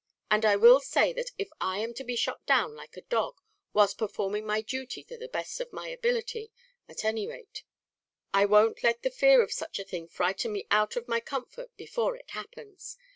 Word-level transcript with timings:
And 0.31 0.45
I 0.45 0.55
will 0.55 0.79
say 0.79 1.13
that 1.13 1.29
if 1.37 1.49
I 1.61 1.77
am 1.77 1.93
to 1.93 2.03
be 2.03 2.15
shot 2.15 2.43
down, 2.47 2.75
like 2.75 2.97
a 2.97 3.01
dog, 3.01 3.39
whilst 3.71 3.99
performing 3.99 4.47
my 4.47 4.61
duty 4.61 5.03
to 5.03 5.15
the 5.15 5.27
best 5.27 5.59
of 5.61 5.71
my 5.71 5.89
ability, 5.89 6.51
at 6.89 7.05
any 7.05 7.27
rate, 7.27 7.61
I 8.33 8.45
won't 8.45 8.81
let 8.81 9.03
the 9.03 9.11
fear 9.11 9.43
of 9.43 9.53
such 9.53 9.77
a 9.77 9.83
thing 9.85 10.07
frighten 10.07 10.53
me 10.53 10.65
out 10.71 10.95
of 10.95 11.07
my 11.07 11.19
comfort 11.19 11.69
before 11.77 12.15
it 12.15 12.31
happens. 12.31 12.97